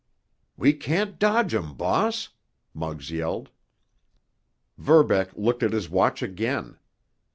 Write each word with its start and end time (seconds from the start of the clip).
"We 0.57 0.73
can't 0.73 1.19
dodge 1.19 1.53
'em, 1.53 1.75
boss!" 1.75 2.29
Muggs 2.73 3.11
yelled. 3.11 3.51
Verbeck 4.79 5.31
looked 5.35 5.61
at 5.61 5.73
his 5.73 5.91
watch 5.91 6.23
again. 6.23 6.79